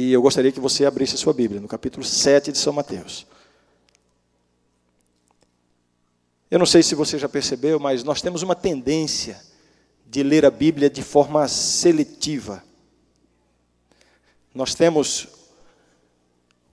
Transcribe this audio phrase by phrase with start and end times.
[0.00, 3.26] E eu gostaria que você abrisse a sua Bíblia, no capítulo 7 de São Mateus.
[6.50, 9.38] Eu não sei se você já percebeu, mas nós temos uma tendência
[10.06, 12.64] de ler a Bíblia de forma seletiva.
[14.54, 15.28] Nós temos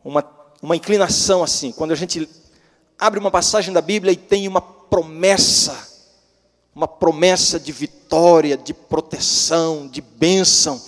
[0.05, 0.23] uma,
[0.61, 2.29] uma inclinação assim, quando a gente
[2.97, 5.77] abre uma passagem da Bíblia e tem uma promessa,
[6.73, 10.81] uma promessa de vitória, de proteção, de bênção,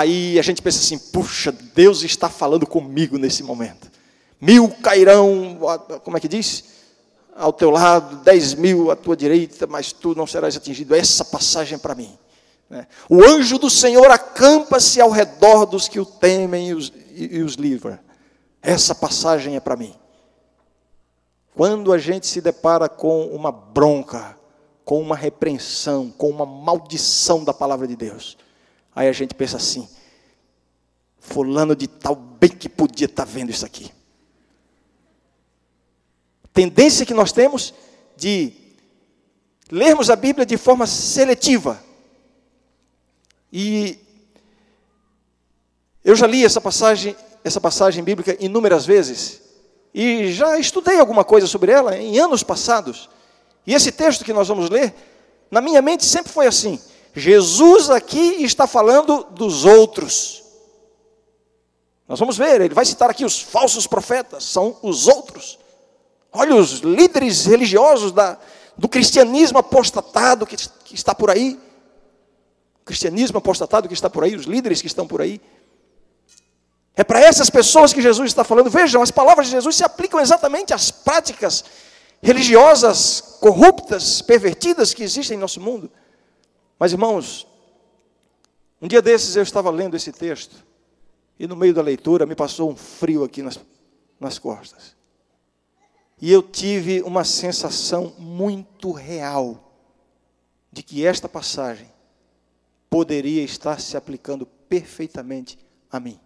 [0.00, 3.90] aí a gente pensa assim: puxa, Deus está falando comigo nesse momento.
[4.40, 5.58] Mil cairão,
[6.04, 6.78] como é que diz?
[7.38, 10.94] ao teu lado, dez mil à tua direita, mas tu não serás atingido.
[10.94, 12.18] Essa passagem é para mim.
[12.68, 12.86] Né?
[13.08, 17.54] O anjo do Senhor acampa-se ao redor dos que o temem e os, e os
[17.54, 18.02] livra.
[18.60, 19.94] Essa passagem é para mim.
[21.54, 24.36] Quando a gente se depara com uma bronca,
[24.84, 28.36] com uma repreensão, com uma maldição da palavra de Deus,
[28.98, 29.88] aí a gente pensa assim:
[31.18, 33.90] Fulano de tal, bem que podia estar tá vendo isso aqui
[36.58, 37.72] tendência que nós temos
[38.16, 38.52] de
[39.70, 41.80] lermos a Bíblia de forma seletiva.
[43.52, 43.96] E
[46.04, 47.14] eu já li essa passagem,
[47.44, 49.40] essa passagem bíblica inúmeras vezes
[49.94, 53.08] e já estudei alguma coisa sobre ela em anos passados.
[53.64, 54.92] E esse texto que nós vamos ler,
[55.52, 56.80] na minha mente sempre foi assim:
[57.18, 60.42] Jesus aqui está falando dos outros.
[62.06, 65.58] Nós vamos ver, ele vai citar aqui os falsos profetas, são os outros.
[66.32, 68.38] Olha os líderes religiosos da,
[68.76, 71.58] do cristianismo apostatado que, que está por aí.
[72.80, 75.40] O cristianismo apostatado que está por aí, os líderes que estão por aí.
[76.96, 78.70] É para essas pessoas que Jesus está falando.
[78.70, 81.64] Vejam, as palavras de Jesus se aplicam exatamente às práticas
[82.22, 85.90] religiosas corruptas, pervertidas que existem em nosso mundo.
[86.78, 87.46] Mas, irmãos,
[88.80, 90.64] um dia desses eu estava lendo esse texto
[91.38, 93.58] e no meio da leitura me passou um frio aqui nas,
[94.18, 94.96] nas costas.
[96.20, 99.72] E eu tive uma sensação muito real
[100.72, 101.90] de que esta passagem
[102.90, 105.58] poderia estar se aplicando perfeitamente
[105.90, 106.18] a mim.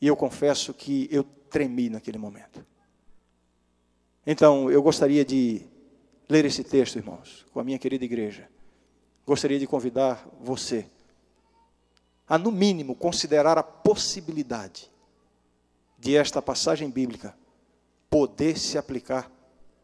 [0.00, 2.64] E eu confesso que eu tremi naquele momento.
[4.26, 5.62] Então, eu gostaria de
[6.28, 8.48] ler esse texto, irmãos, com a minha querida igreja.
[9.26, 10.86] Gostaria de convidar você
[12.26, 14.90] a, no mínimo, considerar a possibilidade
[15.98, 17.36] de esta passagem bíblica
[18.10, 19.30] poder se aplicar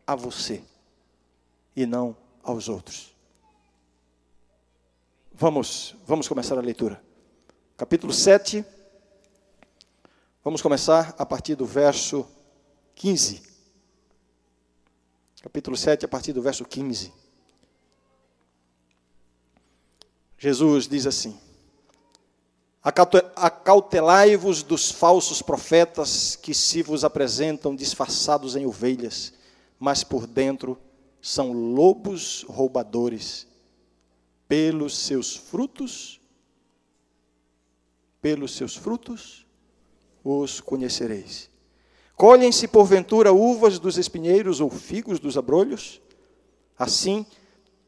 [0.06, 0.62] a você
[1.74, 3.14] e não aos outros.
[5.32, 7.02] Vamos, vamos começar a leitura.
[7.76, 8.64] Capítulo 7.
[10.44, 12.26] Vamos começar a partir do verso
[12.94, 13.42] 15.
[15.42, 17.12] Capítulo 7, a partir do verso 15.
[20.42, 21.38] Jesus diz assim:
[23.36, 29.34] Acautelai-vos dos falsos profetas que se vos apresentam disfarçados em ovelhas,
[29.78, 30.78] mas por dentro
[31.20, 33.46] são lobos roubadores.
[34.48, 36.20] Pelos seus frutos,
[38.20, 39.46] pelos seus frutos
[40.24, 41.50] os conhecereis.
[42.16, 46.00] Colhem-se porventura uvas dos espinheiros ou figos dos abrolhos?
[46.76, 47.24] Assim,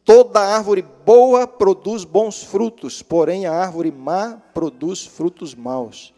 [0.05, 6.13] Toda árvore boa produz bons frutos, porém a árvore má produz frutos maus.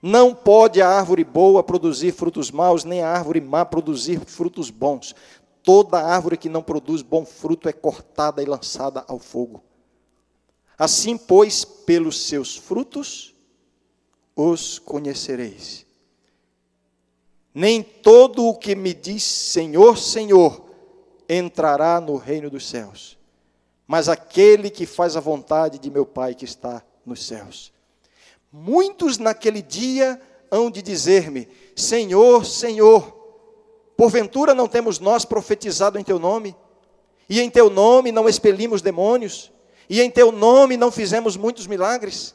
[0.00, 5.14] Não pode a árvore boa produzir frutos maus, nem a árvore má produzir frutos bons.
[5.62, 9.62] Toda árvore que não produz bom fruto é cortada e lançada ao fogo.
[10.78, 13.34] Assim, pois, pelos seus frutos
[14.36, 15.84] os conhecereis.
[17.52, 20.67] Nem todo o que me diz Senhor, Senhor,
[21.28, 23.18] entrará no reino dos céus,
[23.86, 27.72] mas aquele que faz a vontade de meu Pai que está nos céus.
[28.50, 33.12] Muitos naquele dia hão de dizer-me: Senhor, Senhor,
[33.96, 36.56] porventura não temos nós profetizado em teu nome?
[37.28, 39.52] E em teu nome não expelimos demônios?
[39.88, 42.34] E em teu nome não fizemos muitos milagres?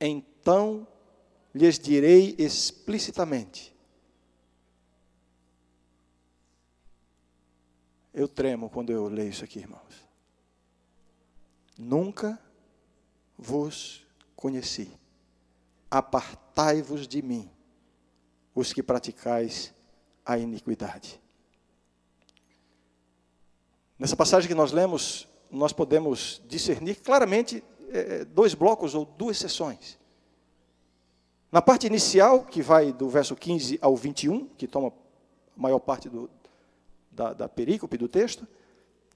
[0.00, 0.86] Então
[1.54, 3.74] lhes direi explicitamente:
[8.12, 10.08] Eu tremo quando eu leio isso aqui, irmãos.
[11.78, 12.38] Nunca
[13.38, 14.90] vos conheci.
[15.90, 17.50] Apartai-vos de mim,
[18.54, 19.72] os que praticais
[20.24, 21.20] a iniquidade.
[23.98, 29.98] Nessa passagem que nós lemos, nós podemos discernir claramente é, dois blocos ou duas sessões.
[31.50, 36.08] Na parte inicial, que vai do verso 15 ao 21, que toma a maior parte
[36.08, 36.30] do,
[37.10, 38.46] da, da perícope do texto,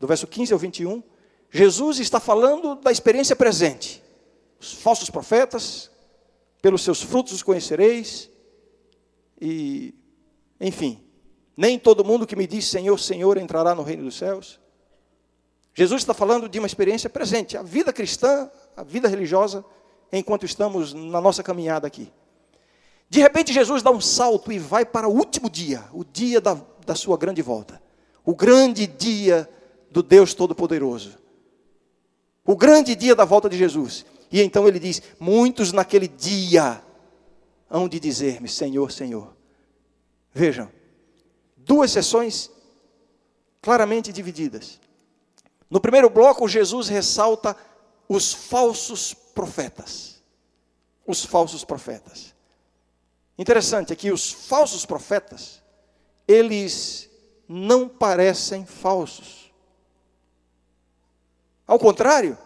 [0.01, 1.03] do verso 15 ao 21,
[1.51, 4.03] Jesus está falando da experiência presente.
[4.59, 5.91] Os falsos profetas,
[6.61, 8.31] pelos seus frutos os conhecereis.
[9.41, 9.95] E,
[10.61, 11.05] enfim,
[11.57, 14.59] nem todo mundo que me diz Senhor, Senhor entrará no reino dos céus.
[15.75, 19.65] Jesus está falando de uma experiência presente, a vida cristã, a vida religiosa,
[20.13, 22.13] enquanto estamos na nossa caminhada aqui.
[23.15, 26.61] De repente, Jesus dá um salto e vai para o último dia, o dia da,
[26.85, 27.81] da sua grande volta,
[28.25, 29.49] o grande dia
[29.89, 31.17] do Deus Todo-Poderoso,
[32.45, 34.05] o grande dia da volta de Jesus.
[34.33, 36.83] E então ele diz: Muitos naquele dia
[37.71, 39.33] hão de dizer-me, Senhor, Senhor.
[40.33, 40.69] Vejam,
[41.57, 42.51] duas sessões
[43.63, 44.81] claramente divididas.
[45.71, 47.57] No primeiro bloco, Jesus ressalta
[48.09, 50.21] os falsos profetas.
[51.07, 52.34] Os falsos profetas.
[53.39, 55.63] Interessante é que os falsos profetas,
[56.27, 57.11] eles
[57.49, 59.53] não parecem falsos.
[61.67, 62.39] Ao contrário,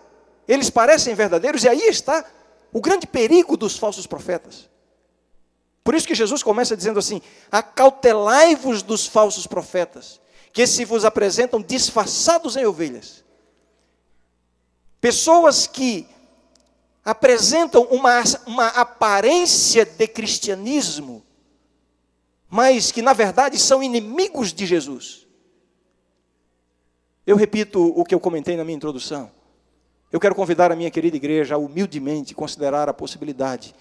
[0.46, 2.25] eles parecem verdadeiros, e aí está
[2.73, 4.69] o grande perigo dos falsos profetas.
[5.85, 7.20] Por isso que Jesus começa dizendo assim:
[7.50, 10.20] acautelai-vos dos falsos profetas,
[10.52, 13.25] que se vos apresentam disfarçados em ovelhas.
[15.00, 16.08] Pessoas que
[17.08, 21.25] apresentam uma, uma aparência de cristianismo,
[22.50, 25.26] mas que na verdade são inimigos de Jesus.
[27.26, 29.31] Eu repito o que eu comentei na minha introdução.
[30.12, 33.75] Eu quero convidar a minha querida igreja a humildemente considerar a possibilidade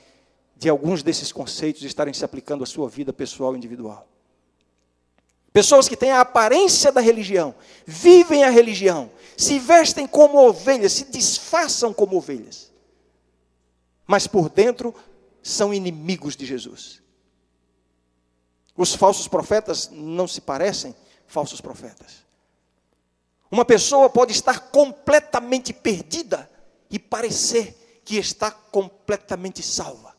[0.55, 4.07] de alguns desses conceitos estarem se aplicando à sua vida pessoal e individual.
[5.51, 7.53] Pessoas que têm a aparência da religião,
[7.85, 12.66] vivem a religião, se vestem como ovelhas, se disfarçam como ovelhas,
[14.07, 14.95] mas por dentro
[15.43, 17.01] são inimigos de Jesus.
[18.75, 20.95] Os falsos profetas não se parecem
[21.25, 22.25] falsos profetas.
[23.51, 26.49] Uma pessoa pode estar completamente perdida
[26.89, 30.15] e parecer que está completamente salva.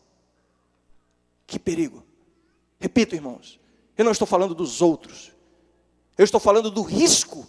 [1.46, 2.04] Que perigo.
[2.78, 3.58] Repito, irmãos,
[3.96, 5.32] eu não estou falando dos outros.
[6.16, 7.46] Eu estou falando do risco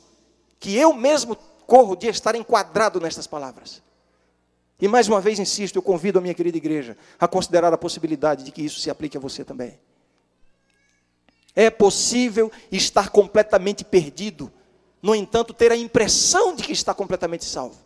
[0.59, 1.35] que eu mesmo
[1.65, 3.81] corro de estar enquadrado nestas palavras.
[4.79, 8.43] E mais uma vez insisto, eu convido a minha querida igreja a considerar a possibilidade
[8.43, 9.79] de que isso se aplique a você também.
[11.55, 14.51] É possível estar completamente perdido,
[15.01, 17.77] no entanto, ter a impressão de que está completamente salvo.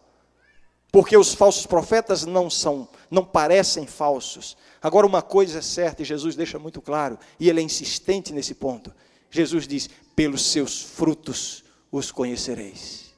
[0.91, 6.05] Porque os falsos profetas não são, não parecem falsos, Agora, uma coisa é certa, e
[6.05, 8.93] Jesus deixa muito claro, e ele é insistente nesse ponto.
[9.31, 13.13] Jesus diz: pelos seus frutos os conhecereis.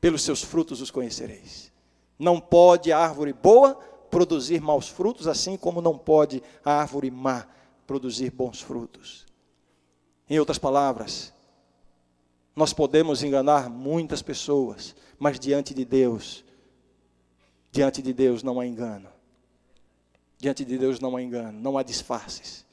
[0.00, 1.72] Pelos seus frutos os conhecereis.
[2.18, 3.74] Não pode a árvore boa
[4.10, 7.46] produzir maus frutos, assim como não pode a árvore má
[7.86, 9.26] produzir bons frutos.
[10.28, 11.32] Em outras palavras,
[12.54, 16.44] nós podemos enganar muitas pessoas, mas diante de Deus,
[17.70, 19.08] diante de Deus não há engano.
[20.38, 22.64] Diante de Deus não há engano, não há disfarces.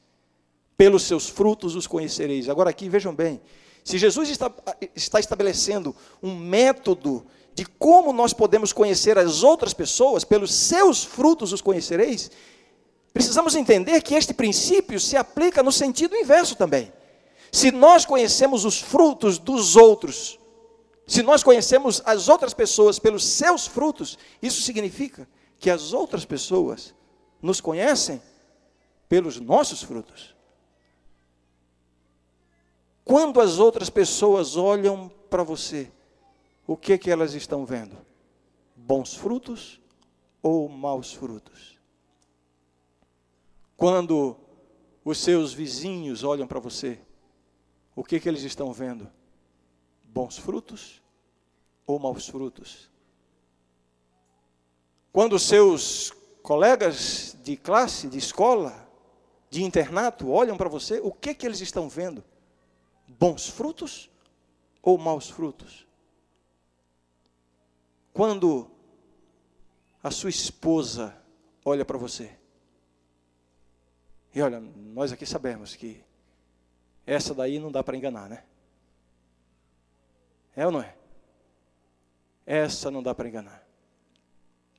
[0.76, 2.48] Pelos seus frutos os conhecereis.
[2.48, 3.40] Agora, aqui vejam bem:
[3.84, 4.52] se Jesus está,
[4.94, 7.24] está estabelecendo um método
[7.54, 12.30] de como nós podemos conhecer as outras pessoas, pelos seus frutos os conhecereis,
[13.12, 16.92] precisamos entender que este princípio se aplica no sentido inverso também.
[17.52, 20.38] Se nós conhecemos os frutos dos outros,
[21.06, 25.28] se nós conhecemos as outras pessoas pelos seus frutos, isso significa
[25.60, 26.92] que as outras pessoas
[27.40, 28.20] nos conhecem
[29.08, 30.34] pelos nossos frutos.
[33.04, 35.92] Quando as outras pessoas olham para você,
[36.66, 37.96] o que que elas estão vendo?
[38.74, 39.80] Bons frutos
[40.42, 41.78] ou maus frutos?
[43.76, 44.36] Quando
[45.04, 46.98] os seus vizinhos olham para você,
[47.94, 49.10] o que que eles estão vendo?
[50.04, 51.02] Bons frutos
[51.86, 52.90] ou maus frutos?
[55.12, 58.88] Quando os seus colegas de classe, de escola,
[59.48, 62.24] de internato, olham para você, o que que eles estão vendo?
[63.06, 64.10] Bons frutos
[64.82, 65.86] ou maus frutos?
[68.14, 68.70] Quando
[70.00, 71.20] a sua esposa
[71.64, 72.30] olha para você,
[74.32, 76.00] e olha, nós aqui sabemos que
[77.04, 78.44] essa daí não dá para enganar, né?
[80.54, 80.94] É ou não é?
[82.46, 83.66] Essa não dá para enganar.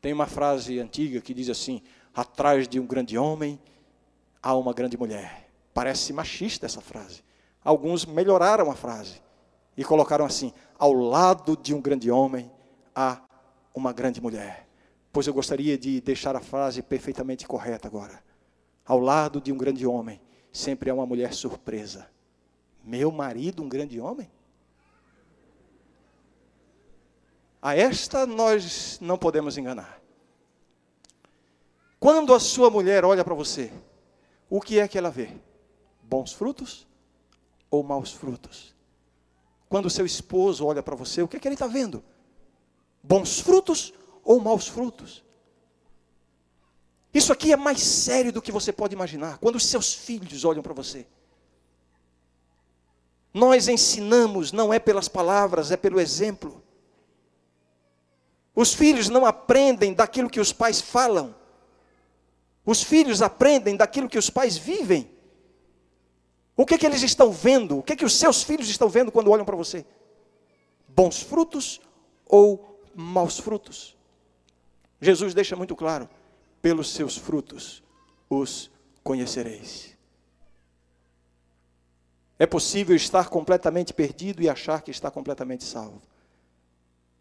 [0.02, 1.82] Tem uma frase antiga que diz assim:
[2.14, 3.60] atrás de um grande homem
[4.42, 5.50] há uma grande mulher.
[5.74, 7.22] Parece machista essa frase.
[7.62, 9.22] Alguns melhoraram a frase
[9.76, 12.50] e colocaram assim: ao lado de um grande homem
[12.96, 13.22] há
[13.74, 14.68] uma grande mulher.
[15.12, 18.24] Pois eu gostaria de deixar a frase perfeitamente correta agora.
[18.86, 20.22] Ao lado de um grande homem
[20.52, 22.08] sempre há uma mulher surpresa.
[22.84, 24.30] Meu marido, um grande homem?
[27.62, 30.00] A esta nós não podemos enganar.
[32.00, 33.74] Quando a sua mulher olha para você,
[34.50, 35.30] o que é que ela vê?
[36.04, 36.88] Bons frutos
[37.72, 38.76] ou maus frutos?
[39.68, 42.04] Quando o seu esposo olha para você, o que é que ele está vendo?
[43.08, 43.94] Bons frutos
[44.24, 45.24] ou maus frutos?
[47.14, 49.38] Isso aqui é mais sério do que você pode imaginar.
[49.38, 51.06] Quando os seus filhos olham para você,
[53.32, 56.64] nós ensinamos, não é pelas palavras, é pelo exemplo.
[58.56, 61.36] Os filhos não aprendem daquilo que os pais falam.
[62.66, 65.12] Os filhos aprendem daquilo que os pais vivem.
[66.58, 67.78] O que, que eles estão vendo?
[67.78, 69.86] O que, que os seus filhos estão vendo quando olham para você?
[70.88, 71.80] Bons frutos
[72.26, 73.96] ou maus frutos?
[75.02, 76.10] Jesus deixa muito claro:
[76.62, 77.84] pelos seus frutos
[78.30, 78.72] os
[79.04, 79.96] conhecereis.
[82.38, 86.02] É possível estar completamente perdido e achar que está completamente salvo.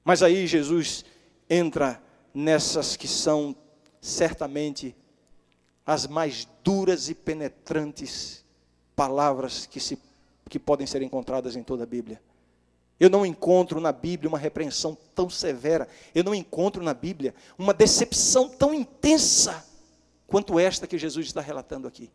[0.02, 1.04] Mas aí Jesus
[1.48, 2.02] entra
[2.32, 3.54] nessas que são
[4.00, 4.94] certamente
[5.86, 8.44] as mais duras e penetrantes
[8.96, 9.98] palavras que, se,
[10.48, 12.20] que podem ser encontradas em toda a Bíblia.
[12.98, 17.74] Eu não encontro na Bíblia uma repreensão tão severa, eu não encontro na Bíblia uma
[17.74, 19.64] decepção tão intensa
[20.26, 22.10] quanto esta que Jesus está relatando aqui.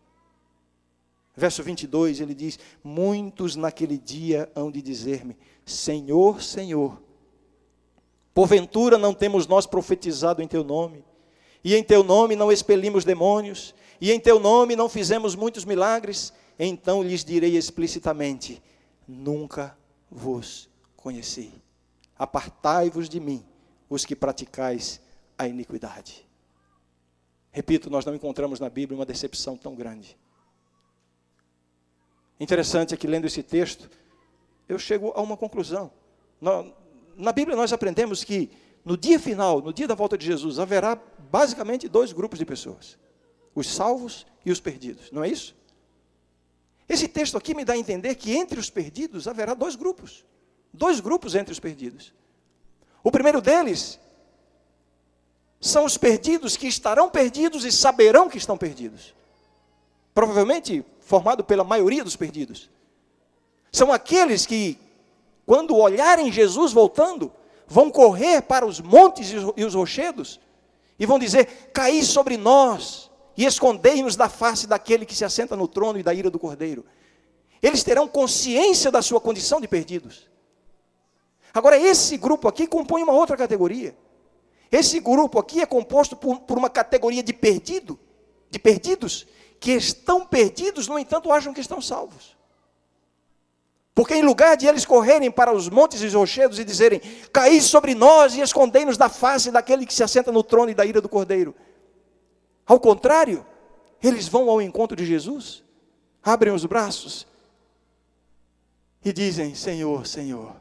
[1.36, 7.02] Verso 22, ele diz: Muitos naquele dia hão de dizer-me: Senhor, Senhor,
[8.34, 11.04] porventura não temos nós profetizado em teu nome,
[11.62, 16.34] e em teu nome não expelimos demônios, e em teu nome não fizemos muitos milagres?
[16.58, 18.62] Então lhes direi explicitamente:
[19.08, 19.78] Nunca
[20.10, 20.69] vos
[21.10, 21.52] conheci.
[22.16, 23.44] Apartai-vos de mim,
[23.90, 25.02] os que praticais
[25.38, 26.28] a iniquidade.
[27.52, 30.16] Repito, nós não encontramos na Bíblia uma decepção tão grande.
[32.40, 33.90] Interessante é que lendo esse texto,
[34.68, 35.92] eu chego a uma conclusão.
[36.40, 36.64] Na,
[37.18, 38.52] na Bíblia nós aprendemos que
[38.86, 40.96] no dia final, no dia da volta de Jesus, haverá
[41.32, 43.00] basicamente dois grupos de pessoas:
[43.56, 45.56] os salvos e os perdidos, não é isso?
[46.88, 50.24] Esse texto aqui me dá a entender que entre os perdidos haverá dois grupos.
[50.74, 52.14] Dois grupos entre os perdidos.
[53.04, 54.00] O primeiro deles
[55.60, 59.14] são os perdidos que estarão perdidos e saberão que estão perdidos.
[60.14, 62.70] Provavelmente formado pela maioria dos perdidos.
[63.72, 64.80] São aqueles que,
[65.46, 67.32] quando olharem Jesus voltando,
[67.68, 70.40] vão correr para os montes e os rochedos
[71.00, 75.68] e vão dizer: Caí sobre nós e escondei-nos da face daquele que se assenta no
[75.68, 76.86] trono e da ira do cordeiro.
[77.62, 80.29] Eles terão consciência da sua condição de perdidos.
[81.54, 83.96] Agora, esse grupo aqui compõe uma outra categoria.
[84.72, 88.00] Esse grupo aqui é composto por, por uma categoria de perdido,
[88.50, 89.26] de perdidos,
[89.60, 92.38] que estão perdidos, no entanto, acham que estão salvos.
[93.94, 97.02] Porque em lugar de eles correrem para os montes e rochedos e dizerem,
[97.34, 100.86] caí sobre nós e escondei-nos da face daquele que se assenta no trono e da
[100.86, 101.54] ira do cordeiro.
[102.66, 103.46] Ao contrário,
[104.02, 105.64] eles vão ao encontro de Jesus,
[106.24, 107.28] abrem os braços
[109.04, 110.56] e dizem: Senhor, Senhor.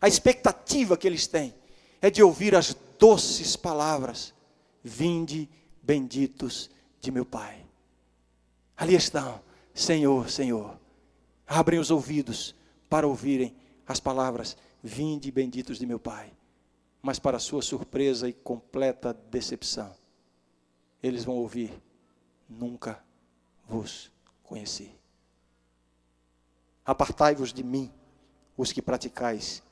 [0.00, 1.54] A expectativa que eles têm
[2.00, 4.32] é de ouvir as doces palavras:
[4.82, 5.48] Vinde,
[5.82, 7.64] benditos de meu Pai.
[8.76, 9.40] Ali estão,
[9.74, 10.78] Senhor, Senhor.
[11.46, 12.54] Abrem os ouvidos
[12.88, 16.32] para ouvirem as palavras: Vinde, benditos de meu Pai.
[17.02, 19.94] Mas, para sua surpresa e completa decepção,
[21.02, 21.72] eles vão ouvir:
[22.48, 23.02] Nunca
[23.66, 24.10] vos
[24.44, 24.90] conheci.
[26.84, 27.92] Apartai-vos de mim,
[28.56, 29.62] os que praticais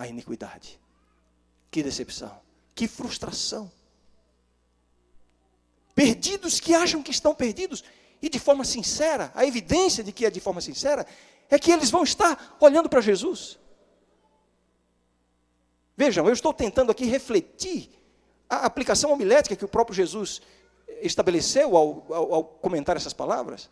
[0.00, 0.80] a iniquidade.
[1.70, 2.40] Que decepção,
[2.74, 3.70] que frustração
[6.00, 7.84] perdidos que acham que estão perdidos,
[8.22, 11.06] e de forma sincera, a evidência de que é de forma sincera,
[11.50, 13.58] é que eles vão estar olhando para Jesus.
[15.94, 17.90] Vejam, eu estou tentando aqui refletir
[18.48, 20.40] a aplicação homilética que o próprio Jesus
[21.02, 23.68] estabeleceu ao, ao, ao, comentar essas palavras.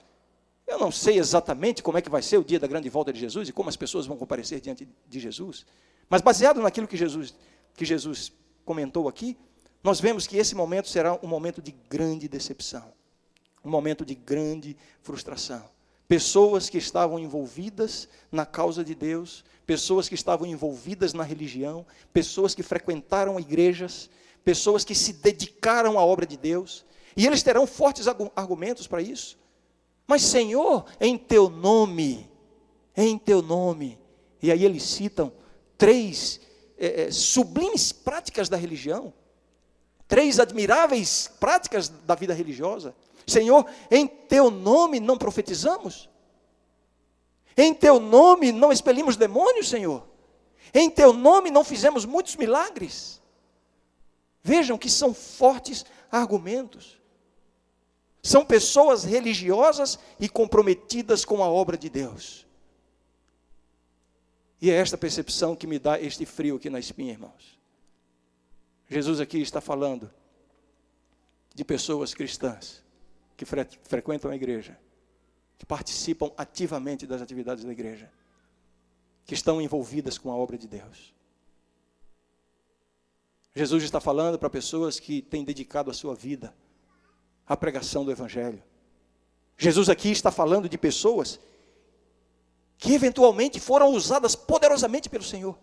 [0.66, 3.18] Eu não sei exatamente como é que vai ser o dia da grande volta de
[3.18, 5.64] Jesus e como as pessoas vão comparecer diante de Jesus,
[6.08, 7.34] mas baseado naquilo que Jesus,
[7.74, 8.32] que Jesus
[8.64, 9.36] comentou aqui,
[9.82, 12.92] nós vemos que esse momento será um momento de grande decepção,
[13.64, 15.64] um momento de grande frustração.
[16.08, 22.54] Pessoas que estavam envolvidas na causa de Deus, pessoas que estavam envolvidas na religião, pessoas
[22.54, 24.08] que frequentaram igrejas,
[24.42, 29.38] pessoas que se dedicaram à obra de Deus, e eles terão fortes argumentos para isso.
[30.06, 32.30] Mas, Senhor, em teu nome,
[32.96, 33.98] em teu nome,
[34.42, 35.30] e aí eles citam
[35.78, 36.40] três
[36.76, 39.14] é, sublimes práticas da religião,
[40.06, 42.94] três admiráveis práticas da vida religiosa.
[43.26, 46.08] Senhor, em teu nome não profetizamos?
[47.56, 50.06] Em teu nome não expelimos demônios, Senhor?
[50.74, 53.20] Em teu nome não fizemos muitos milagres?
[54.42, 56.98] Vejam que são fortes argumentos.
[58.22, 62.47] São pessoas religiosas e comprometidas com a obra de Deus.
[64.60, 67.58] E é esta percepção que me dá este frio aqui na espinha, irmãos.
[68.88, 70.10] Jesus aqui está falando
[71.54, 72.82] de pessoas cristãs
[73.36, 74.78] que fre frequentam a igreja,
[75.56, 78.10] que participam ativamente das atividades da igreja,
[79.24, 81.14] que estão envolvidas com a obra de Deus.
[83.54, 86.54] Jesus está falando para pessoas que têm dedicado a sua vida
[87.46, 88.62] à pregação do Evangelho.
[89.56, 91.40] Jesus aqui está falando de pessoas
[92.78, 95.58] que eventualmente foram usadas poderosamente pelo Senhor.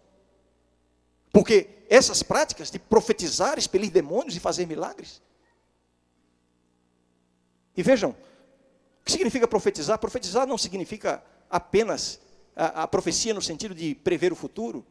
[1.31, 5.21] Porque essas práticas de profetizar, expelir demônios e fazer milagres.
[7.75, 9.97] E vejam, o que significa profetizar?
[9.97, 12.19] Profetizar não significa apenas
[12.55, 14.85] a, a profecia no sentido de prever o futuro.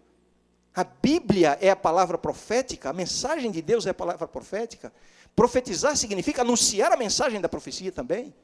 [0.74, 4.92] A Bíblia é a palavra profética, a mensagem de Deus é a palavra profética.
[5.36, 8.34] Profetizar significa anunciar a mensagem da profecia também.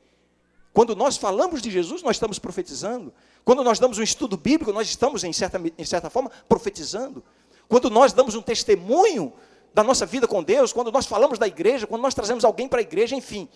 [0.72, 3.12] Quando nós falamos de Jesus, nós estamos profetizando.
[3.44, 7.24] Quando nós damos um estudo bíblico, nós estamos, em certa, em certa forma, profetizando.
[7.68, 9.32] Quando nós damos um testemunho
[9.74, 12.80] da nossa vida com Deus, quando nós falamos da igreja, quando nós trazemos alguém para
[12.80, 13.48] a igreja, enfim.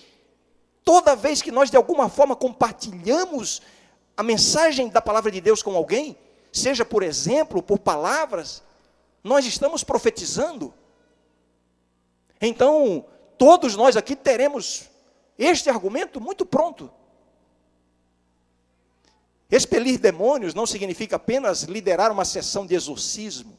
[0.82, 3.62] Toda vez que nós, de alguma forma, compartilhamos
[4.16, 6.16] a mensagem da palavra de Deus com alguém,
[6.52, 8.62] seja por exemplo, por palavras,
[9.22, 10.74] nós estamos profetizando.
[12.40, 13.06] Então,
[13.38, 14.90] todos nós aqui teremos
[15.38, 16.90] este argumento muito pronto.
[19.54, 23.56] Expelir demônios não significa apenas liderar uma sessão de exorcismo.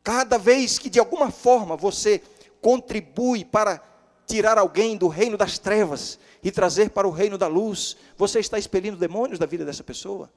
[0.00, 2.22] Cada vez que de alguma forma você
[2.60, 3.82] contribui para
[4.28, 8.60] tirar alguém do reino das trevas e trazer para o reino da luz, você está
[8.60, 10.30] expelindo demônios da vida dessa pessoa.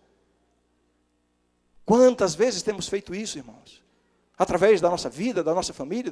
[1.85, 3.83] Quantas vezes temos feito isso, irmãos?
[4.35, 6.11] Através da nossa vida, da nossa família,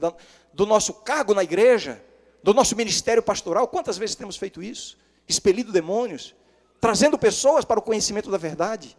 [0.53, 2.05] do nosso cargo na igreja,
[2.43, 4.95] do nosso ministério pastoral, quantas vezes temos feito isso?
[5.27, 6.35] Expelido demônios,
[6.81, 8.97] trazendo pessoas para o conhecimento da verdade.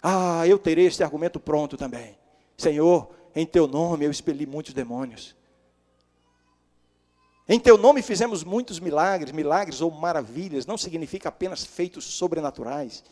[0.00, 2.16] Ah, eu terei este argumento pronto também.
[2.56, 5.36] Senhor, em teu nome eu expeli muitos demônios.
[7.48, 13.02] Em teu nome fizemos muitos milagres, milagres ou maravilhas, não significa apenas feitos sobrenaturais.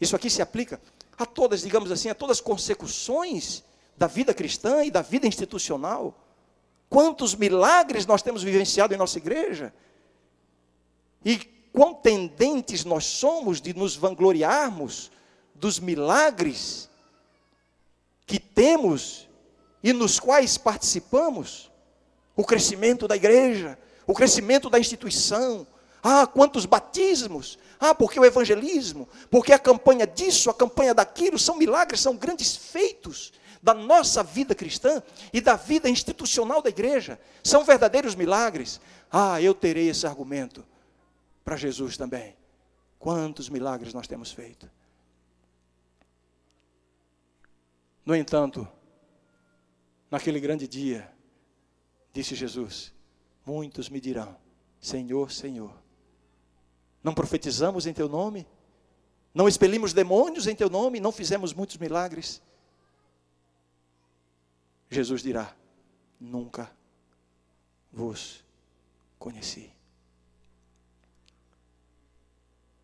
[0.00, 0.80] Isso aqui se aplica
[1.16, 3.62] a todas, digamos assim, a todas as consecuções
[3.96, 6.14] da vida cristã e da vida institucional.
[6.88, 9.72] Quantos milagres nós temos vivenciado em nossa igreja?
[11.24, 15.10] E quão tendentes nós somos de nos vangloriarmos
[15.54, 16.88] dos milagres
[18.24, 19.28] que temos
[19.82, 21.70] e nos quais participamos?
[22.34, 25.66] o crescimento da igreja, o crescimento da instituição.
[26.02, 27.58] Ah, quantos batismos!
[27.80, 32.54] Ah, porque o evangelismo, porque a campanha disso, a campanha daquilo, são milagres, são grandes
[32.54, 37.18] feitos da nossa vida cristã e da vida institucional da igreja.
[37.42, 38.80] São verdadeiros milagres.
[39.10, 40.62] Ah, eu terei esse argumento
[41.46, 42.36] para Jesus também.
[42.98, 44.70] Quantos milagres nós temos feito.
[48.04, 48.68] No entanto,
[50.10, 51.16] naquele grande dia,
[52.16, 52.94] Disse Jesus:
[53.44, 54.38] Muitos me dirão:
[54.80, 55.70] Senhor, Senhor.
[57.04, 58.46] Não profetizamos em teu nome?
[59.34, 60.98] Não expelimos demônios em teu nome?
[60.98, 62.40] Não fizemos muitos milagres?
[64.88, 65.54] Jesus dirá:
[66.18, 66.74] Nunca
[67.92, 68.42] vos
[69.18, 69.75] conheci.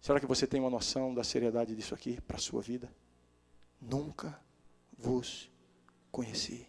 [0.02, 2.92] Será que você tem uma noção da seriedade disso aqui para a sua vida?
[3.80, 4.36] Nunca
[4.98, 5.48] vos
[6.10, 6.66] conheci.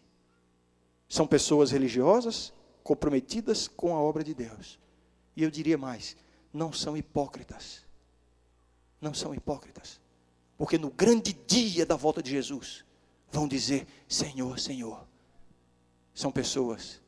[1.09, 4.79] São pessoas religiosas, comprometidas com a obra de Deus.
[5.35, 6.15] E eu diria mais:
[6.53, 7.83] não são hipócritas.
[9.01, 9.99] Não são hipócritas.
[10.55, 12.85] Porque no grande dia da volta de Jesus,
[13.31, 15.07] vão dizer: Senhor, Senhor.
[16.13, 17.01] São pessoas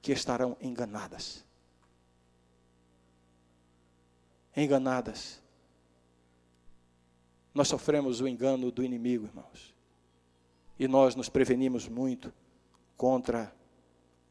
[0.00, 1.44] que estarão enganadas.
[4.56, 5.42] Enganadas.
[7.54, 9.74] Nós sofremos o engano do inimigo, irmãos.
[10.78, 12.32] E nós nos prevenimos muito
[12.96, 13.54] contra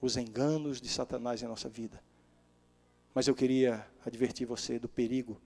[0.02, 2.02] os enganos de Satanás em nossa vida.
[3.14, 5.40] Mas eu queria advertir você do perigo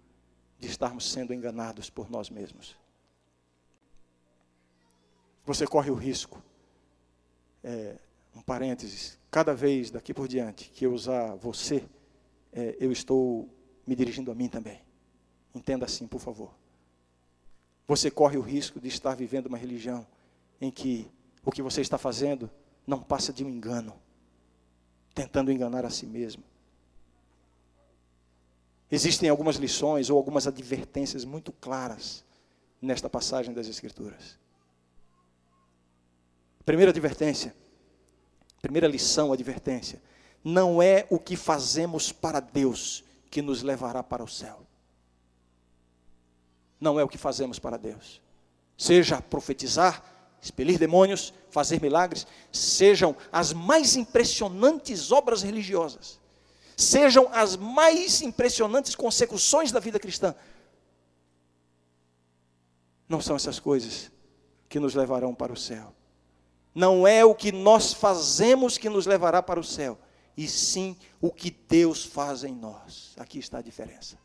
[0.59, 2.75] de estarmos sendo enganados por nós mesmos.
[5.45, 6.41] Você corre o risco,
[7.63, 7.97] é,
[8.36, 11.83] um parênteses, cada vez daqui por diante que eu usar você,
[12.51, 13.49] é, eu estou
[13.86, 14.81] me dirigindo a mim também.
[15.53, 16.62] Entenda assim, por favor.
[17.88, 20.06] Você corre o risco de estar vivendo uma religião
[20.60, 21.10] em que
[21.43, 22.50] o que você está fazendo
[22.88, 23.93] não passa de um engano,
[25.13, 26.43] tentando enganar a si mesmo.
[28.89, 32.24] Existem algumas lições ou algumas advertências muito claras
[32.82, 34.38] nesta passagem das Escrituras.
[36.65, 37.56] Primeira advertência,
[38.62, 40.02] primeira lição, advertência.
[40.43, 44.62] não é o que fazemos para Deus que nos levará para o céu.
[46.84, 48.22] Não é o que fazemos para Deus.
[48.78, 50.04] Seja profetizar,
[50.41, 56.19] expelir demônios, fazer milagres, sejam as mais impressionantes obras religiosas,
[56.76, 60.36] sejam as mais impressionantes consecuções da vida cristã.
[63.08, 64.12] Não são essas coisas
[64.67, 65.96] que nos levarão para o céu.
[66.76, 69.98] Não é o que nós fazemos que nos levará para o céu,
[70.36, 73.13] e sim o que Deus faz em nós.
[73.15, 74.17] Aqui está a diferença.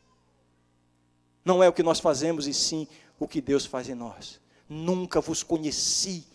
[1.44, 2.87] Não é o que nós fazemos, e sim
[3.18, 4.40] o que Deus faz em nós.
[4.68, 6.27] Nunca vos conheci.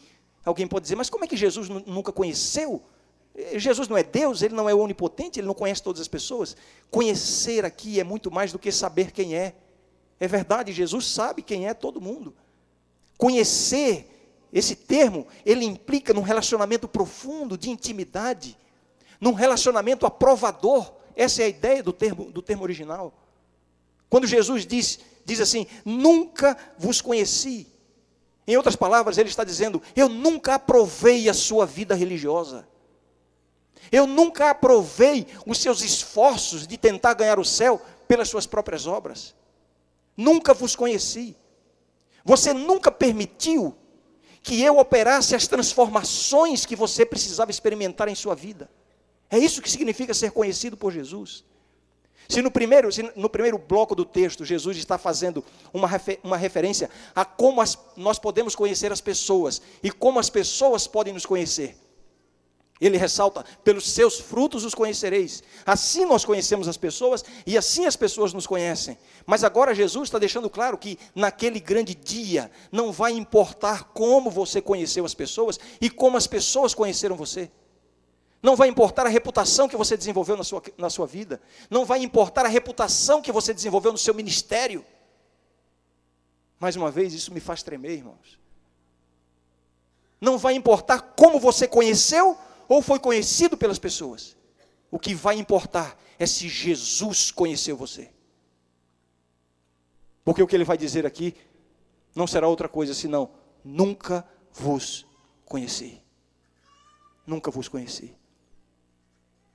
[0.44, 2.84] Alguém pode dizer, mas como é que Jesus nunca conheceu?
[3.36, 6.56] Eh, Jesus não é Deus, ele não é onipotente, ele não conhece todas as pessoas.
[6.92, 9.56] Conhecer aqui é muito mais do que saber quem é.
[10.20, 12.36] É verdade, Jesus sabe quem é todo mundo.
[13.18, 14.10] Conhecer,
[14.52, 18.58] esse termo, ele implica num relacionamento profundo de intimidade,
[19.20, 20.94] num relacionamento aprovador.
[21.16, 23.14] Essa é a ideia do termo, do termo original.
[24.14, 27.66] Quando Jesus diz, diz assim: Nunca vos conheci.
[28.46, 32.68] Em outras palavras, ele está dizendo: Eu nunca aprovei a sua vida religiosa.
[33.92, 39.34] Eu nunca aprovei os seus esforços de tentar ganhar o céu pelas suas próprias obras.
[40.16, 41.36] Nunca vos conheci.
[42.24, 43.76] Você nunca permitiu
[44.44, 48.70] que eu operasse as transformações que você precisava experimentar em sua vida.
[49.28, 51.44] É isso que significa ser conhecido por Jesus.
[52.28, 56.38] Se no primeiro, se no primeiro bloco do texto Jesus está fazendo uma, refer, uma
[56.38, 61.26] referência a como as, nós podemos conhecer as pessoas e como as pessoas podem nos
[61.26, 61.76] conhecer.
[62.82, 65.44] Ele ressalta: pelos seus frutos os conhecereis.
[65.66, 68.98] Assim nós conhecemos as pessoas e assim as pessoas nos conhecem.
[69.26, 74.62] Mas agora Jesus está deixando claro que naquele grande dia não vai importar como você
[74.62, 77.50] conheceu as pessoas e como as pessoas conheceram você.
[78.44, 81.42] Não vai importar a reputação que você desenvolveu na sua, na sua vida.
[81.70, 84.86] Não vai importar a reputação que você desenvolveu no seu ministério.
[86.60, 88.38] Mais uma vez, isso me faz tremer, irmãos.
[90.20, 94.36] Não vai importar como você conheceu ou foi conhecido pelas pessoas.
[94.92, 98.12] O que vai importar é se Jesus conheceu você.
[100.26, 101.34] Porque o que ele vai dizer aqui
[102.14, 103.32] não será outra coisa senão:
[103.64, 105.06] nunca vos
[105.46, 106.02] conheci.
[107.26, 108.14] Nunca vos conheci.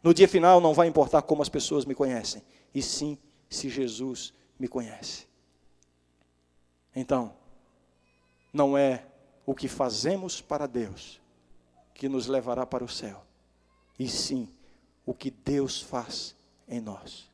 [0.02, 2.42] No dia final não vai importar como as pessoas me conhecem,
[2.74, 5.26] e sim se Jesus me conhece.
[6.94, 7.34] Então,
[8.52, 9.06] não é
[9.44, 11.20] o que fazemos para Deus
[11.94, 13.24] que nos levará para o céu,
[13.98, 14.48] e sim
[15.04, 16.36] o que Deus faz
[16.68, 17.30] em nós.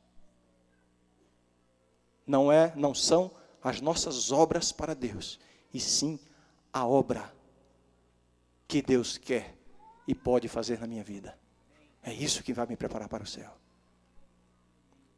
[2.26, 3.30] Não é, não são
[3.62, 5.38] as nossas obras para Deus,
[5.72, 6.18] e sim
[6.72, 7.34] a obra
[8.66, 9.54] que Deus quer
[10.08, 11.38] e pode fazer na minha vida.
[12.04, 13.50] É isso que vai me preparar para o céu.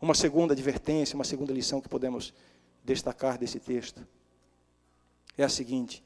[0.01, 2.33] Uma segunda advertência, uma segunda lição que podemos
[2.85, 4.07] destacar desse texto
[5.37, 6.03] é a seguinte: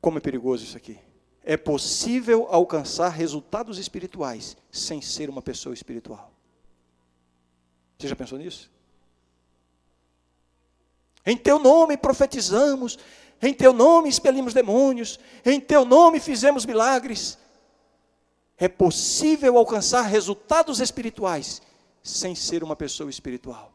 [0.00, 0.98] como é perigoso isso aqui.
[1.42, 6.30] É possível alcançar resultados espirituais sem ser uma pessoa espiritual.
[7.98, 8.70] Você já pensou nisso?
[11.24, 12.98] Em teu nome profetizamos,
[13.40, 17.38] em teu nome expelimos demônios, em teu nome fizemos milagres
[18.60, 21.62] é possível alcançar resultados espirituais
[22.02, 23.72] sem ser uma pessoa espiritual.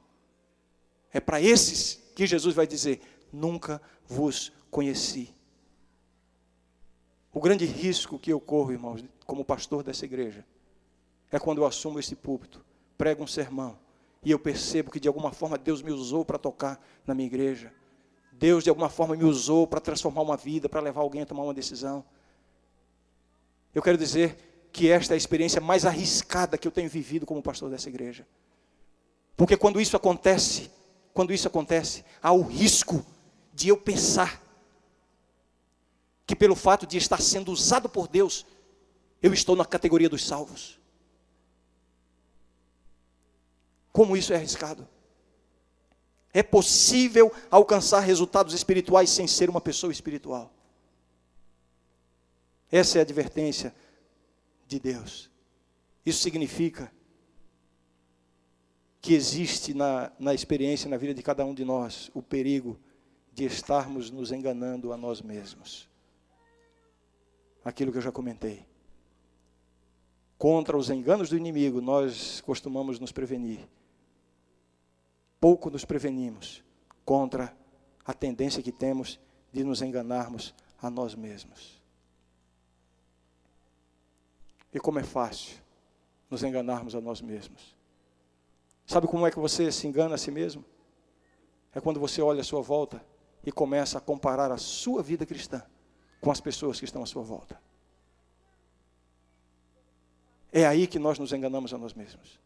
[1.12, 3.02] É para esses que Jesus vai dizer:
[3.34, 5.34] Nunca vos conheci.
[7.34, 10.46] O grande risco que eu corro, irmãos, como pastor dessa igreja,
[11.32, 12.64] é quando eu assumo esse púlpito,
[12.96, 13.78] prego um sermão,
[14.24, 17.74] e eu percebo que de alguma forma Deus me usou para tocar na minha igreja.
[18.32, 21.44] Deus de alguma forma me usou para transformar uma vida, para levar alguém a tomar
[21.44, 22.06] uma decisão.
[23.74, 27.42] Eu quero dizer que esta é a experiência mais arriscada que eu tenho vivido como
[27.42, 28.28] pastor dessa igreja.
[29.38, 30.70] Porque quando isso acontece,
[31.14, 33.06] quando isso acontece, há o risco
[33.54, 34.44] de eu pensar
[36.28, 38.46] que pelo fato de estar sendo usado por Deus,
[39.24, 40.78] eu estou na categoria dos salvos.
[43.94, 44.86] Como isso é arriscado?
[46.34, 50.52] É possível alcançar resultados espirituais sem ser uma pessoa espiritual.
[52.70, 53.74] Essa é a advertência
[54.66, 55.30] de Deus.
[56.06, 56.92] Isso significa
[59.02, 62.80] que existe na, na experiência, na vida de cada um de nós, o perigo
[63.32, 65.90] de estarmos nos enganando a nós mesmos.
[67.64, 68.66] Aquilo que eu já comentei.
[70.38, 73.68] Contra os enganos do inimigo, nós costumamos nos prevenir.
[75.40, 76.64] Pouco nos prevenimos
[77.04, 77.56] contra
[78.04, 79.20] a tendência que temos
[79.52, 81.75] de nos enganarmos a nós mesmos.
[84.76, 85.56] E como é fácil
[86.30, 87.78] nos enganarmos a nós mesmos.
[88.86, 90.66] Sabe como é que você se engana a si mesmo?
[91.74, 93.02] É quando você olha à sua volta
[93.46, 95.64] e começa a comparar a sua vida cristã
[96.20, 97.58] com as pessoas que estão à sua volta.
[100.52, 102.38] É aí que nós nos enganamos a nós mesmos.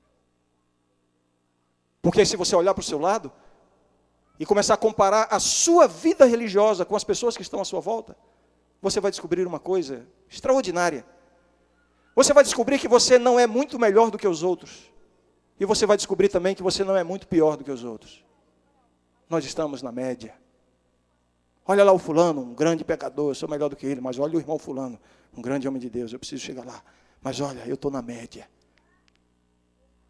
[1.99, 3.31] Porque se você olhar para o seu lado
[4.39, 7.79] e começar a comparar a sua vida religiosa com as pessoas que estão à sua
[7.79, 8.15] volta,
[8.79, 11.03] você vai descobrir uma coisa extraordinária.
[12.15, 14.91] Você vai descobrir que você não é muito melhor do que os outros.
[15.59, 18.23] E você vai descobrir também que você não é muito pior do que os outros.
[19.29, 20.33] Nós estamos na média.
[21.67, 24.35] Olha lá o fulano, um grande pecador, eu sou melhor do que ele, mas olha
[24.35, 24.99] o irmão fulano,
[25.37, 26.81] um grande homem de Deus, eu preciso chegar lá.
[27.21, 28.49] Mas olha, eu estou na média.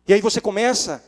[0.07, 1.03] E aí você começa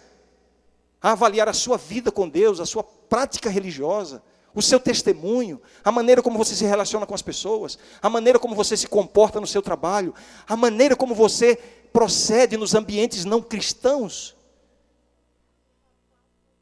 [1.01, 4.21] a avaliar a sua vida com Deus, a sua prática religiosa,
[4.53, 8.55] o seu testemunho, a maneira como você se relaciona com as pessoas, a maneira como
[8.55, 10.13] você se comporta no seu trabalho,
[10.47, 11.55] a maneira como você
[11.93, 14.35] procede nos ambientes não cristãos.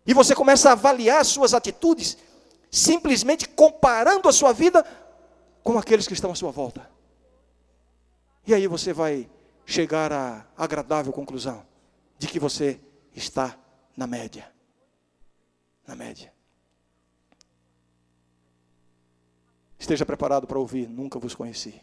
[0.05, 2.17] E você começa a avaliar as suas atitudes,
[2.69, 4.85] simplesmente comparando a sua vida
[5.63, 6.89] com aqueles que estão à sua volta.
[8.45, 9.29] E aí você vai
[9.65, 11.63] chegar à agradável conclusão
[12.17, 12.79] de que você
[13.15, 13.55] está
[13.95, 14.51] na média.
[15.85, 16.38] Na média.
[19.79, 21.81] Esteja preparado para ouvir, nunca vos conheci.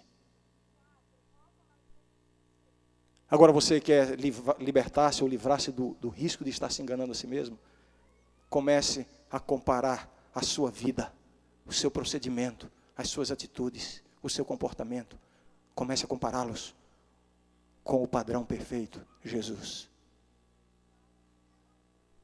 [3.29, 4.17] Agora você quer
[4.61, 7.59] libertar-se ou livrar-se do, do risco de estar se enganando a si mesmo?
[8.49, 11.13] Comece a comparar a sua vida,
[11.65, 15.19] o seu procedimento, as suas atitudes, o seu comportamento.
[15.75, 16.75] Comece a compará-los
[17.83, 19.89] com o padrão perfeito, Jesus.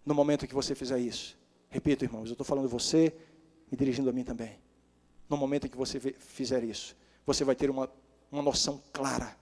[0.05, 1.37] No momento que você fizer isso,
[1.69, 3.17] repito, irmãos, eu estou falando de você
[3.71, 4.59] e dirigindo a mim também.
[5.33, 7.91] No momento em que você fizer isso, você vai ter uma,
[8.31, 9.35] uma noção clara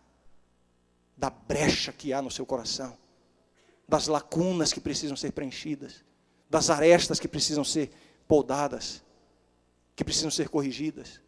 [1.16, 2.96] da brecha que há no seu coração,
[3.88, 6.04] das lacunas que precisam ser preenchidas,
[6.48, 7.90] das arestas que precisam ser
[8.28, 9.02] podadas,
[9.96, 11.20] que precisam ser corrigidas,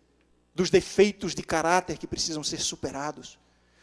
[0.54, 3.40] dos defeitos de caráter que precisam ser superados,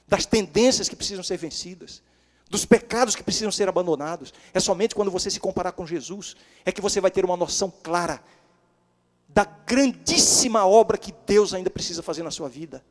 [0.07, 2.01] das tendências que precisam ser vencidas,
[2.49, 4.33] dos pecados que precisam ser abandonados.
[4.53, 7.69] É somente quando você se comparar com Jesus é que você vai ter uma noção
[7.69, 8.23] clara
[9.29, 12.83] da grandíssima obra que Deus ainda precisa fazer na sua vida.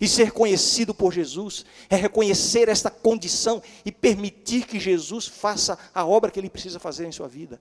[0.00, 6.06] E ser conhecido por Jesus é reconhecer esta condição e permitir que Jesus faça a
[6.06, 7.60] obra que ele precisa fazer em sua vida.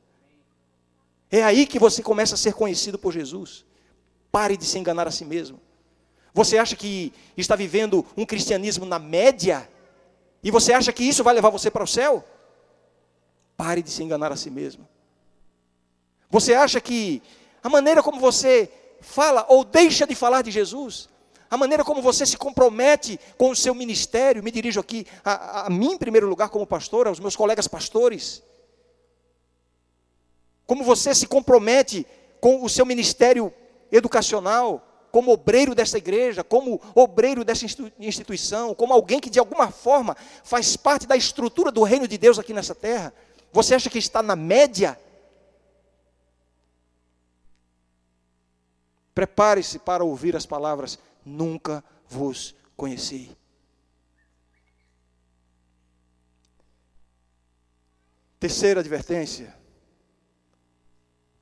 [1.30, 3.66] É aí que você começa a ser conhecido por Jesus.
[4.32, 5.60] Pare de se enganar a si mesmo.
[6.34, 9.70] Você acha que está vivendo um cristianismo na média?
[10.42, 12.24] E você acha que isso vai levar você para o céu?
[13.58, 14.88] Pare de se enganar a si mesmo.
[16.30, 17.22] Você acha que
[17.64, 21.10] a maneira como você fala ou deixa de falar de Jesus
[21.50, 25.70] a maneira como você se compromete com o seu ministério, me dirijo aqui a, a
[25.70, 28.44] mim, em primeiro lugar, como pastor, aos meus colegas pastores.
[30.68, 32.06] Como você se compromete
[32.40, 33.52] com o seu ministério
[33.92, 37.66] educacional, como obreiro dessa igreja, como obreiro dessa
[37.98, 42.38] instituição, como alguém que de alguma forma faz parte da estrutura do reino de Deus
[42.38, 43.12] aqui nessa terra.
[43.52, 45.00] Você acha que está na média?
[49.14, 53.36] Prepare-se para ouvir as palavras nunca vos conheci.
[58.40, 59.54] Terceira advertência.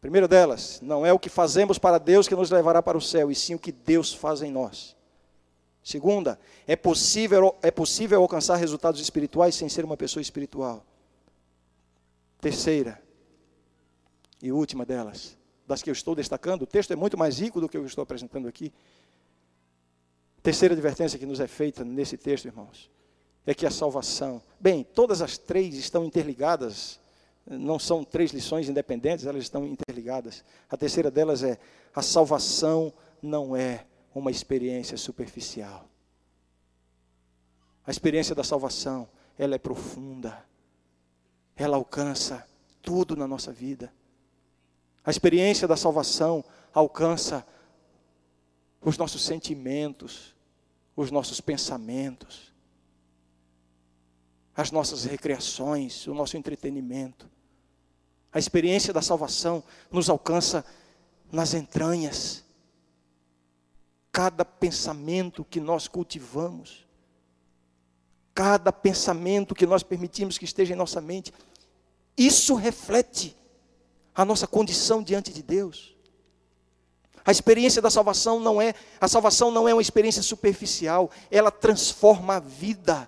[0.01, 3.29] Primeira delas, não é o que fazemos para Deus que nos levará para o céu,
[3.29, 4.95] e sim o que Deus faz em nós.
[5.83, 10.85] Segunda, é possível, é possível alcançar resultados espirituais sem ser uma pessoa espiritual.
[12.41, 13.01] Terceira
[14.41, 17.67] e última delas, das que eu estou destacando, o texto é muito mais rico do
[17.67, 18.73] que eu estou apresentando aqui.
[20.41, 22.89] Terceira advertência que nos é feita nesse texto, irmãos,
[23.45, 27.01] é que a salvação, bem, todas as três estão interligadas,
[27.45, 30.43] não são três lições independentes, elas estão interligadas.
[30.69, 31.59] A terceira delas é:
[31.93, 35.89] a salvação não é uma experiência superficial.
[37.85, 40.45] A experiência da salvação, ela é profunda.
[41.55, 42.45] Ela alcança
[42.81, 43.93] tudo na nossa vida.
[45.07, 46.43] A experiência da salvação
[46.73, 47.47] alcança
[48.81, 50.35] os nossos sentimentos,
[50.97, 52.53] os nossos pensamentos,
[54.53, 57.29] as nossas recreações, o nosso entretenimento.
[58.33, 60.65] A experiência da salvação nos alcança
[61.31, 62.43] nas entranhas.
[64.11, 66.85] Cada pensamento que nós cultivamos,
[68.35, 71.33] cada pensamento que nós permitimos que esteja em nossa mente,
[72.17, 73.37] isso reflete
[74.17, 75.95] a nossa condição diante de Deus.
[77.23, 82.37] A experiência da salvação não é, a salvação não é uma experiência superficial, ela transforma
[82.37, 83.07] a vida.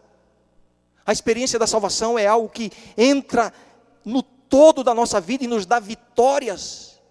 [1.04, 3.52] A experiência da salvação é algo que entra
[4.06, 7.02] no todo da nossa vida e nos dá vitórias.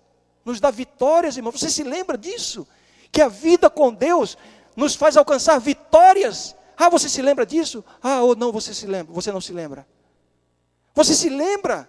[0.45, 1.51] Nos dá vitórias, irmão.
[1.51, 2.69] Você se lembra disso?
[3.11, 4.39] Que a vida com Deus
[4.77, 6.55] nos faz alcançar vitórias.
[6.77, 7.85] Ah, você se lembra disso?
[8.01, 9.13] Ah, ou não, você se lembra?
[9.13, 9.89] Você não se lembra?
[10.95, 11.89] Você se lembra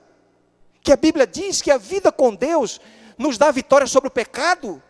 [0.89, 2.81] que a Bíblia diz que a vida com Deus
[3.15, 4.81] nos dá vitória sobre o pecado?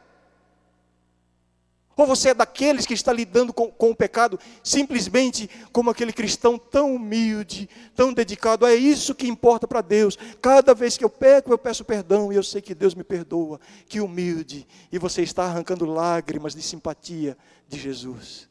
[1.94, 6.58] Ou você é daqueles que está lidando com, com, o pecado simplesmente como aquele cristão
[6.58, 8.66] tão humilde, tão dedicado?
[8.66, 10.18] É isso que importa para Deus.
[10.42, 13.60] Cada vez que eu peco, eu peço perdão e eu sei que Deus me perdoa.
[13.86, 14.66] Que humilde.
[14.90, 18.48] E você está arrancando lágrimas de simpatia de Jesus.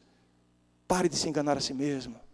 [0.87, 2.28] Pare de se enganar a si mesmo.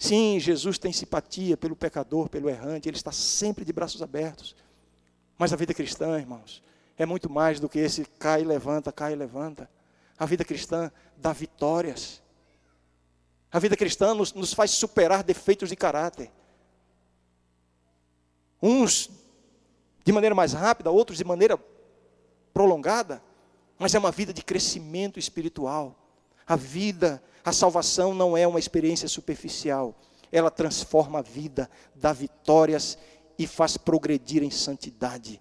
[0.00, 4.56] Sim, Jesus tem simpatia pelo pecador, pelo errante, ele está sempre de braços abertos.
[5.36, 6.62] Mas a vida cristã, irmãos,
[6.96, 9.70] é muito mais do que esse cai e levanta, cai e levanta.
[10.18, 12.22] A vida cristã dá vitórias.
[13.52, 16.32] A vida cristã nos, nos faz superar defeitos de caráter.
[18.62, 19.10] Uns
[20.02, 21.62] de maneira mais rápida, outros de maneira
[22.54, 23.22] prolongada,
[23.78, 25.94] mas é uma vida de crescimento espiritual.
[26.46, 29.94] A vida, a salvação não é uma experiência superficial,
[30.30, 32.98] ela transforma a vida, dá vitórias
[33.38, 35.40] e faz progredir em santidade.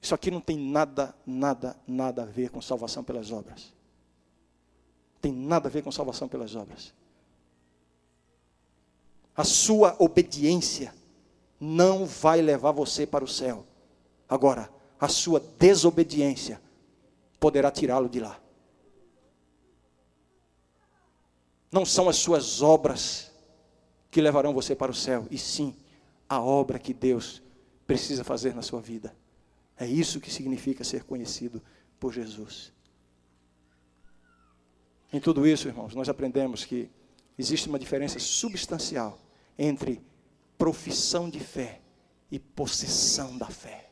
[0.00, 3.72] Isso aqui não tem nada, nada, nada a ver com salvação pelas obras.
[5.20, 6.92] Tem nada a ver com salvação pelas obras.
[9.34, 10.92] A sua obediência
[11.60, 13.64] não vai levar você para o céu.
[14.28, 14.68] Agora,
[15.00, 16.60] a sua desobediência
[17.38, 18.41] poderá tirá-lo de lá.
[21.72, 23.32] Não são as suas obras
[24.10, 25.74] que levarão você para o céu, e sim
[26.28, 27.42] a obra que Deus
[27.86, 29.16] precisa fazer na sua vida.
[29.78, 31.62] É isso que significa ser conhecido
[31.98, 32.72] por Jesus.
[35.10, 36.90] Em tudo isso, irmãos, nós aprendemos que
[37.38, 39.18] existe uma diferença substancial
[39.58, 40.02] entre
[40.58, 41.80] profissão de fé
[42.30, 43.90] e possessão da fé.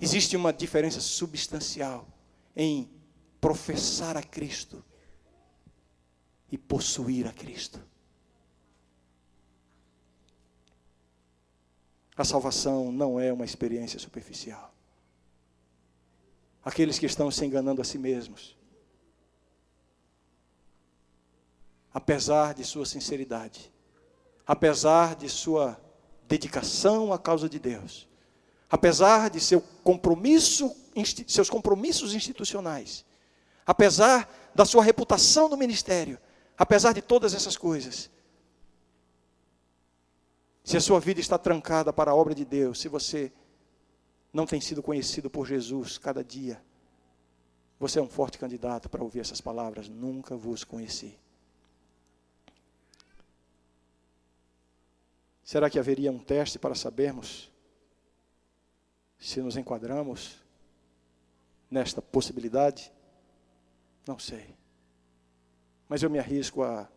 [0.00, 2.08] Existe uma diferença substancial
[2.54, 2.90] em
[3.40, 4.82] professar a Cristo
[6.50, 7.80] e possuir a Cristo.
[12.16, 14.72] A salvação não é uma experiência superficial.
[16.64, 18.56] Aqueles que estão se enganando a si mesmos,
[21.92, 23.72] apesar de sua sinceridade,
[24.46, 25.80] apesar de sua
[26.26, 28.08] dedicação à causa de Deus,
[28.70, 30.74] apesar de seu compromisso,
[31.26, 33.04] seus compromissos institucionais,
[33.64, 36.18] apesar da sua reputação no ministério,
[36.56, 38.10] apesar de todas essas coisas,
[40.64, 43.32] se a sua vida está trancada para a obra de Deus, se você
[44.32, 46.60] não tem sido conhecido por Jesus cada dia,
[47.78, 49.88] você é um forte candidato para ouvir essas palavras.
[49.88, 51.18] Nunca vos conheci.
[55.44, 57.52] Será que haveria um teste para sabermos
[59.18, 60.44] se nos enquadramos
[61.70, 62.92] nesta possibilidade?
[64.06, 64.56] Não sei.
[65.88, 66.88] Mas eu me arrisco a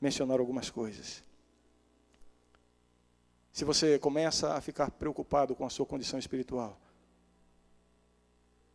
[0.00, 1.22] mencionar algumas coisas.
[3.52, 6.80] Se você começa a ficar preocupado com a sua condição espiritual,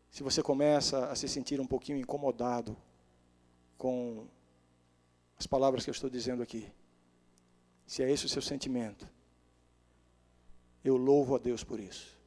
[0.10, 2.77] se você começa a se sentir um pouquinho incomodado
[3.77, 4.27] com
[5.38, 6.71] as palavras que eu estou dizendo aqui,
[7.86, 9.08] se é esse o seu sentimento,
[10.84, 12.17] eu louvo a Deus por isso.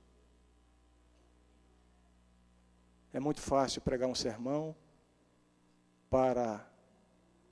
[3.12, 4.76] É muito fácil pregar um sermão
[6.08, 6.69] para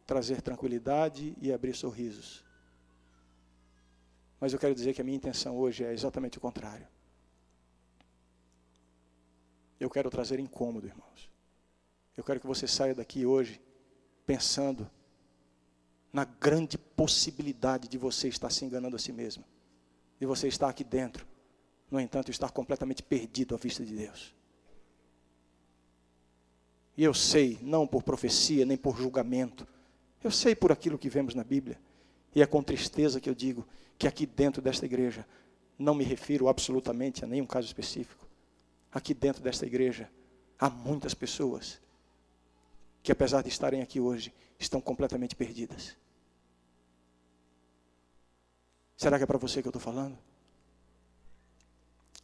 [0.08, 2.42] trazer tranquilidade e abrir sorrisos.
[4.40, 6.88] Mas eu quero dizer que a minha intenção hoje é exatamente o contrário.
[9.78, 11.30] Eu quero trazer incômodo, irmãos.
[12.16, 13.60] Eu quero que você saia daqui hoje
[14.24, 14.90] pensando
[16.10, 19.44] na grande possibilidade de você estar se enganando a si mesmo.
[20.18, 21.26] De você estar aqui dentro,
[21.90, 24.34] no entanto, estar completamente perdido à vista de Deus.
[26.96, 29.68] E eu sei, não por profecia, nem por julgamento,
[30.22, 31.80] eu sei por aquilo que vemos na Bíblia.
[32.34, 33.66] E é com tristeza que eu digo
[33.98, 35.26] que aqui dentro desta igreja,
[35.78, 38.26] não me refiro absolutamente a nenhum caso específico,
[38.92, 40.10] aqui dentro desta igreja,
[40.58, 41.80] há muitas pessoas
[43.02, 45.96] que, apesar de estarem aqui hoje, estão completamente perdidas.
[48.96, 50.18] Será que é para você que eu estou falando?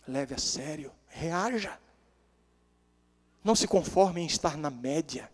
[0.06, 1.78] Leve a sério, reaja.
[3.42, 5.30] Não se conforme em estar na média.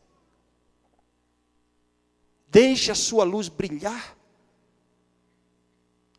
[2.50, 4.16] Deixe a sua luz brilhar.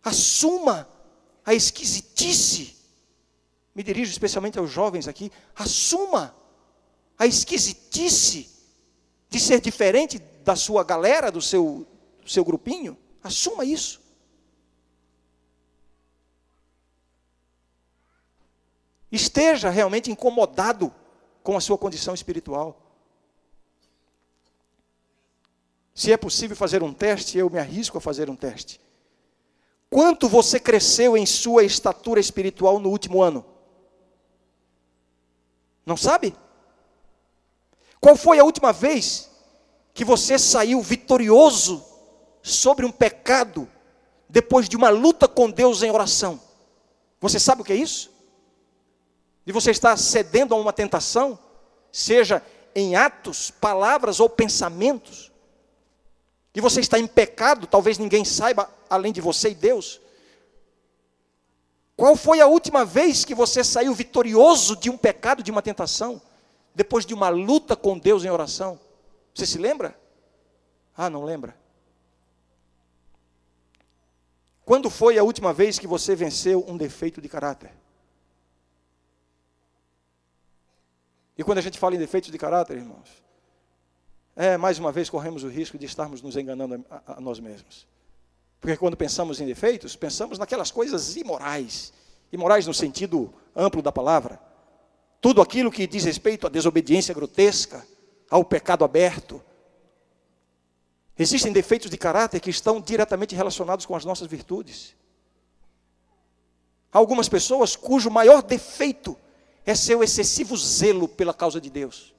[0.03, 0.87] Assuma
[1.45, 2.75] a esquisitice.
[3.75, 5.31] Me dirijo especialmente aos jovens aqui.
[5.55, 6.35] Assuma
[7.17, 8.49] a esquisitice
[9.29, 11.87] de ser diferente da sua galera, do seu,
[12.21, 14.01] do seu grupinho, assuma isso.
[19.11, 20.93] Esteja realmente incomodado
[21.43, 22.90] com a sua condição espiritual.
[25.93, 28.79] Se é possível fazer um teste, eu me arrisco a fazer um teste.
[29.89, 33.45] Quanto você cresceu em sua estatura espiritual no último ano?
[35.85, 36.33] Não sabe?
[37.99, 39.29] Qual foi a última vez
[39.93, 41.85] que você saiu vitorioso
[42.41, 43.69] sobre um pecado
[44.29, 46.39] depois de uma luta com Deus em oração?
[47.19, 48.09] Você sabe o que é isso?
[49.45, 51.37] De você estar cedendo a uma tentação,
[51.91, 52.41] seja
[52.73, 55.30] em atos, palavras ou pensamentos,
[56.53, 60.01] que você está em pecado, talvez ninguém saiba além de você e Deus.
[61.95, 66.21] Qual foi a última vez que você saiu vitorioso de um pecado, de uma tentação,
[66.73, 68.79] depois de uma luta com Deus em oração?
[69.33, 69.97] Você se lembra?
[70.95, 71.55] Ah, não lembra?
[74.65, 77.71] Quando foi a última vez que você venceu um defeito de caráter?
[81.37, 83.09] E quando a gente fala em defeitos de caráter, irmãos,
[84.35, 87.87] é, mais uma vez corremos o risco de estarmos nos enganando a, a, nós mesmos.
[88.59, 91.93] Porque quando pensamos em defeitos, pensamos naquelas coisas imorais
[92.31, 94.39] imorais no sentido amplo da palavra.
[95.19, 97.85] Tudo aquilo que diz respeito à desobediência grotesca,
[98.29, 99.43] ao pecado aberto.
[101.19, 104.95] Existem defeitos de caráter que estão diretamente relacionados com as nossas virtudes.
[106.91, 109.17] Há algumas pessoas cujo maior defeito
[109.65, 112.15] é seu excessivo zelo pela causa de Deus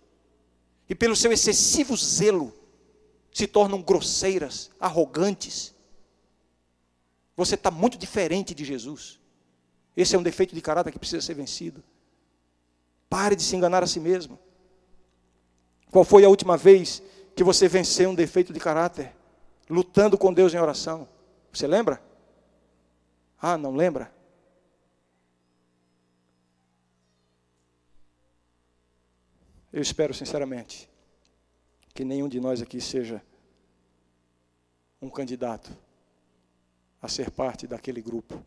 [0.93, 2.53] e pelo seu excessivo zelo,
[3.32, 5.74] se tornam grosseiras, arrogantes.
[7.34, 9.18] Você está muito diferente de Jesus.
[9.97, 11.82] Esse é um defeito de caráter que precisa ser vencido.
[13.09, 14.38] Pare de se enganar a si mesmo.
[15.90, 17.03] Qual foi a última vez
[17.34, 19.16] que você venceu um defeito de caráter?
[19.70, 21.09] Lutando com Deus em oração.
[21.51, 22.03] Você lembra?
[23.40, 24.12] Ah, não lembra?
[29.73, 30.89] Eu espero sinceramente
[31.95, 33.23] que nenhum de nós aqui seja
[35.01, 35.75] um candidato
[37.01, 38.45] a ser parte daquele grupo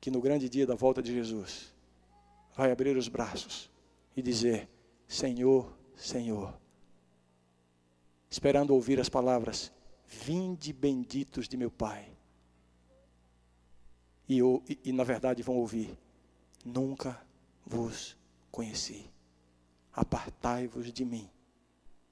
[0.00, 1.74] que no grande dia da volta de Jesus
[2.56, 3.68] vai abrir os braços
[4.16, 4.68] e dizer:
[5.08, 6.58] Senhor, Senhor,
[8.30, 9.72] esperando ouvir as palavras:
[10.06, 12.08] Vinde benditos de meu Pai.
[14.28, 15.98] E, e, e na verdade vão ouvir:
[16.64, 17.20] Nunca
[17.66, 18.16] vos
[18.50, 19.10] conheci.
[19.92, 21.28] Apartai-vos de mim,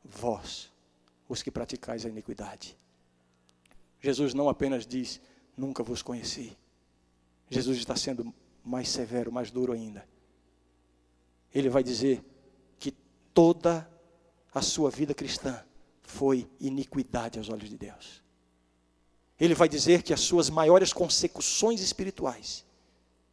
[0.04, 0.70] vós,
[1.28, 2.76] os que praticais a iniquidade.
[4.00, 5.20] Jesus não apenas diz:
[5.56, 6.56] Nunca vos conheci.
[7.50, 8.32] Jesus está sendo
[8.64, 10.06] mais severo, mais duro ainda.
[11.52, 12.22] Ele vai dizer
[12.78, 12.92] que
[13.32, 13.88] toda
[14.54, 15.64] a sua vida cristã
[16.02, 18.22] foi iniquidade aos olhos de Deus.
[19.38, 22.64] Ele vai dizer que as suas maiores consecuções espirituais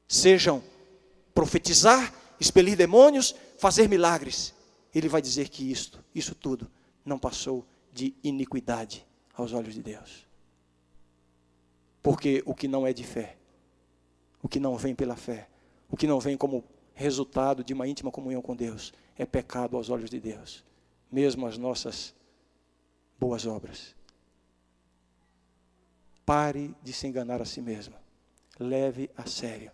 [0.08, 0.64] sejam
[1.34, 4.54] profetizar expelir demônios, fazer milagres.
[4.94, 6.70] Ele vai dizer que isto, isso tudo,
[7.04, 10.26] não passou de iniquidade aos olhos de Deus.
[12.02, 13.38] Porque o que não é de fé,
[14.42, 15.50] o que não vem pela fé,
[15.90, 16.64] o que não vem como
[16.94, 20.64] resultado de uma íntima comunhão com Deus, é pecado aos olhos de Deus,
[21.12, 22.14] mesmo as nossas
[23.20, 23.96] boas obras.
[26.26, 27.96] Pare de se enganar a si mesmo.
[28.60, 29.72] Leve a sério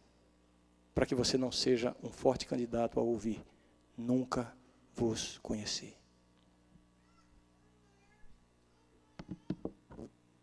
[0.93, 3.43] para que você não seja um forte candidato a ouvir.
[3.97, 4.53] Nunca
[4.95, 6.00] vos conheci.